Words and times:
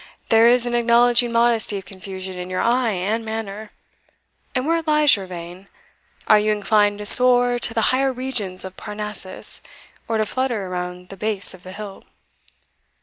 there 0.29 0.47
is 0.47 0.65
an 0.65 0.73
acknowledging 0.73 1.31
modesty 1.31 1.77
of 1.77 1.85
confusion 1.85 2.35
in 2.35 2.49
your 2.49 2.59
eye 2.59 2.89
and 2.89 3.23
manner. 3.23 3.69
And 4.55 4.65
where 4.65 4.81
lies 4.81 5.15
your 5.15 5.27
vein? 5.27 5.67
are 6.25 6.39
you 6.39 6.51
inclined 6.51 6.97
to 6.97 7.05
soar 7.05 7.59
to 7.59 7.71
the 7.71 7.81
higher 7.93 8.11
regions 8.11 8.65
of 8.65 8.75
Parnassus, 8.75 9.61
or 10.07 10.17
to 10.17 10.25
flutter 10.25 10.65
around 10.65 11.09
the 11.09 11.17
base 11.17 11.53
of 11.53 11.61
the 11.61 11.71
hill?" 11.73 12.03